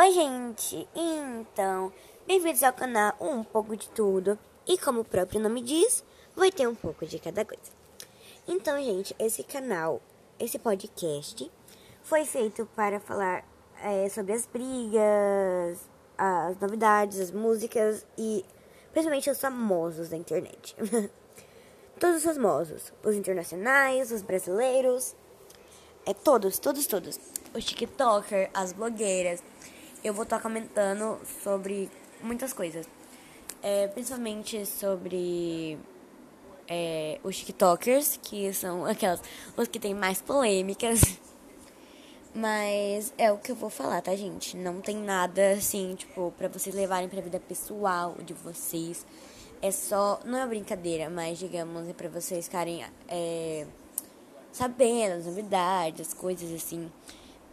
Oi, 0.00 0.12
gente! 0.12 0.88
Então, 0.94 1.92
bem-vindos 2.24 2.62
ao 2.62 2.72
canal 2.72 3.14
Um 3.20 3.42
Pouco 3.42 3.76
de 3.76 3.88
Tudo. 3.88 4.38
E 4.64 4.78
como 4.78 5.00
o 5.00 5.04
próprio 5.04 5.40
nome 5.40 5.60
diz, 5.60 6.04
vai 6.36 6.52
ter 6.52 6.68
um 6.68 6.74
pouco 6.76 7.04
de 7.04 7.18
cada 7.18 7.44
coisa. 7.44 7.72
Então, 8.46 8.80
gente, 8.80 9.12
esse 9.18 9.42
canal, 9.42 10.00
esse 10.38 10.56
podcast, 10.56 11.50
foi 12.00 12.24
feito 12.24 12.64
para 12.76 13.00
falar 13.00 13.44
é, 13.82 14.08
sobre 14.08 14.34
as 14.34 14.46
brigas, 14.46 15.80
as 16.16 16.56
novidades, 16.60 17.18
as 17.18 17.32
músicas 17.32 18.06
e 18.16 18.44
principalmente 18.92 19.28
os 19.28 19.40
famosos 19.40 20.10
da 20.10 20.16
internet. 20.16 20.76
Todos 21.98 22.24
os 22.24 22.36
famosos, 22.36 22.92
os 23.02 23.16
internacionais, 23.16 24.12
os 24.12 24.22
brasileiros, 24.22 25.16
é 26.06 26.14
todos, 26.14 26.60
todos, 26.60 26.86
todos. 26.86 27.18
Os 27.52 27.64
TikTokers, 27.64 28.48
as 28.54 28.72
blogueiras 28.72 29.42
eu 30.02 30.14
vou 30.14 30.24
estar 30.24 30.40
comentando 30.40 31.18
sobre 31.42 31.90
muitas 32.22 32.52
coisas. 32.52 32.86
É, 33.62 33.88
principalmente 33.88 34.64
sobre 34.64 35.78
é, 36.68 37.18
os 37.24 37.36
TikTokers, 37.36 38.18
que 38.22 38.52
são 38.52 38.84
aquelas 38.84 39.20
os 39.56 39.68
que 39.68 39.78
tem 39.78 39.94
mais 39.94 40.20
polêmicas. 40.20 41.00
Mas 42.34 43.12
é 43.18 43.32
o 43.32 43.38
que 43.38 43.50
eu 43.50 43.56
vou 43.56 43.70
falar, 43.70 44.00
tá, 44.00 44.14
gente? 44.14 44.56
Não 44.56 44.80
tem 44.80 44.96
nada 44.96 45.52
assim, 45.52 45.94
tipo, 45.96 46.32
pra 46.36 46.46
vocês 46.46 46.74
levarem 46.74 47.08
pra 47.08 47.20
vida 47.20 47.40
pessoal 47.40 48.14
de 48.24 48.34
vocês. 48.34 49.04
É 49.60 49.72
só. 49.72 50.20
Não 50.24 50.38
é 50.38 50.46
brincadeira, 50.46 51.10
mas 51.10 51.38
digamos, 51.38 51.88
é 51.88 51.92
pra 51.92 52.08
vocês 52.08 52.44
ficarem 52.44 52.84
é, 53.08 53.66
sabendo 54.52 55.14
as 55.14 55.26
novidades, 55.26 56.08
as 56.08 56.14
coisas 56.14 56.52
assim. 56.52 56.92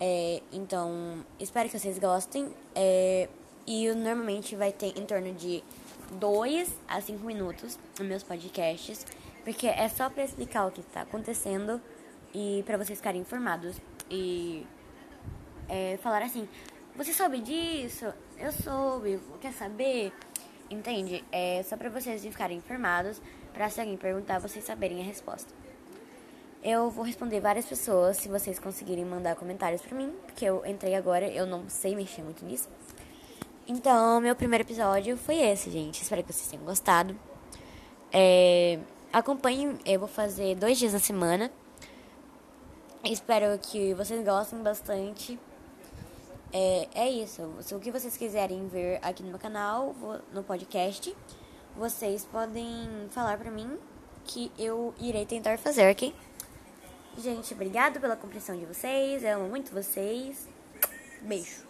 É, 0.00 0.42
então, 0.52 1.24
espero 1.40 1.68
que 1.68 1.78
vocês 1.78 1.98
gostem. 1.98 2.52
É, 2.74 3.28
e 3.66 3.90
normalmente 3.92 4.56
vai 4.56 4.72
ter 4.72 4.98
em 4.98 5.04
torno 5.04 5.32
de 5.34 5.62
2 6.12 6.74
a 6.88 7.00
5 7.00 7.24
minutos 7.24 7.78
nos 7.98 8.08
meus 8.08 8.22
podcasts. 8.22 9.04
Porque 9.44 9.66
é 9.66 9.88
só 9.88 10.08
para 10.08 10.24
explicar 10.24 10.66
o 10.66 10.70
que 10.70 10.80
está 10.80 11.02
acontecendo 11.02 11.80
e 12.34 12.62
para 12.66 12.76
vocês 12.76 12.98
ficarem 12.98 13.20
informados. 13.20 13.76
E 14.10 14.66
é, 15.68 15.98
falar 16.02 16.22
assim: 16.22 16.48
Você 16.96 17.12
soube 17.12 17.40
disso? 17.40 18.12
Eu 18.38 18.52
soube. 18.52 19.20
Quer 19.40 19.52
saber? 19.52 20.12
Entende? 20.70 21.24
É 21.32 21.62
só 21.62 21.76
para 21.76 21.88
vocês 21.88 22.22
ficarem 22.22 22.58
informados. 22.58 23.20
Para 23.52 23.68
se 23.70 23.80
alguém 23.80 23.96
perguntar, 23.96 24.38
vocês 24.38 24.64
saberem 24.64 25.00
a 25.00 25.04
resposta. 25.04 25.52
Eu 26.62 26.90
vou 26.90 27.04
responder 27.04 27.40
várias 27.40 27.66
pessoas 27.66 28.16
se 28.16 28.28
vocês 28.28 28.58
conseguirem 28.58 29.04
mandar 29.04 29.36
comentários 29.36 29.80
pra 29.80 29.96
mim, 29.96 30.12
porque 30.26 30.44
eu 30.44 30.66
entrei 30.66 30.94
agora, 30.96 31.26
eu 31.28 31.46
não 31.46 31.68
sei 31.68 31.94
mexer 31.94 32.22
muito 32.22 32.44
nisso. 32.44 32.68
Então, 33.66 34.20
meu 34.20 34.34
primeiro 34.34 34.64
episódio 34.64 35.16
foi 35.16 35.36
esse, 35.36 35.70
gente. 35.70 36.02
Espero 36.02 36.22
que 36.24 36.32
vocês 36.32 36.48
tenham 36.48 36.64
gostado. 36.64 37.14
É, 38.12 38.78
acompanhem, 39.12 39.78
eu 39.84 40.00
vou 40.00 40.08
fazer 40.08 40.56
dois 40.56 40.78
dias 40.78 40.92
na 40.92 40.98
semana. 40.98 41.50
Espero 43.04 43.56
que 43.58 43.94
vocês 43.94 44.24
gostem 44.24 44.60
bastante. 44.60 45.38
É, 46.52 46.88
é 46.94 47.08
isso. 47.08 47.54
Se 47.60 47.74
o 47.74 47.78
que 47.78 47.92
vocês 47.92 48.16
quiserem 48.16 48.66
ver 48.66 48.98
aqui 49.00 49.22
no 49.22 49.28
meu 49.28 49.38
canal, 49.38 49.94
no 50.32 50.42
podcast, 50.42 51.14
vocês 51.76 52.24
podem 52.24 52.88
falar 53.10 53.38
pra 53.38 53.50
mim 53.50 53.78
que 54.24 54.50
eu 54.58 54.92
irei 54.98 55.24
tentar 55.24 55.56
fazer, 55.58 55.90
ok? 55.90 56.12
Gente, 57.18 57.52
obrigado 57.52 57.98
pela 57.98 58.14
compreensão 58.14 58.56
de 58.56 58.64
vocês. 58.64 59.24
Eu 59.24 59.38
amo 59.40 59.48
muito 59.48 59.72
vocês. 59.72 60.46
Beijo. 61.20 61.67